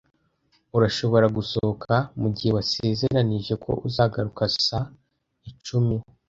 [0.77, 4.89] Urashobora gusohoka, mugihe wasezeranije ko uzagaruka saa
[5.49, 5.95] icumi.